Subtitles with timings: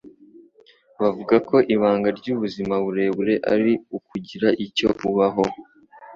[0.99, 5.45] Bavuga ko ibanga ryubuzima burebure ari ukugira icyo ubaho.